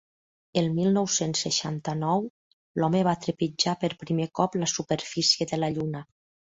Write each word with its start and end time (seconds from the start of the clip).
El 0.61 0.69
mil 0.77 0.87
nou-cents 0.95 1.43
seixanta-nou 1.47 2.25
l'home 2.81 3.05
va 3.11 3.17
trepitjar 3.27 3.79
per 3.85 3.95
primer 4.05 4.31
cop 4.41 4.63
la 4.65 4.75
superfície 4.77 5.53
de 5.55 5.65
la 5.67 5.75
lluna. 5.79 6.09